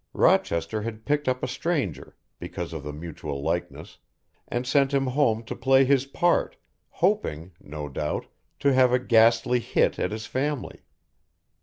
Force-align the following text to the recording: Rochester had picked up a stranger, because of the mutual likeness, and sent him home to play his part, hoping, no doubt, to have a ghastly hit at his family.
Rochester 0.15 0.81
had 0.81 1.05
picked 1.05 1.27
up 1.29 1.43
a 1.43 1.47
stranger, 1.47 2.15
because 2.39 2.73
of 2.73 2.81
the 2.81 2.91
mutual 2.91 3.43
likeness, 3.43 3.99
and 4.47 4.65
sent 4.65 4.95
him 4.95 5.05
home 5.05 5.43
to 5.43 5.55
play 5.55 5.85
his 5.85 6.07
part, 6.07 6.55
hoping, 6.89 7.51
no 7.61 7.87
doubt, 7.87 8.25
to 8.61 8.73
have 8.73 8.91
a 8.91 8.97
ghastly 8.97 9.59
hit 9.59 9.99
at 9.99 10.09
his 10.09 10.25
family. 10.25 10.81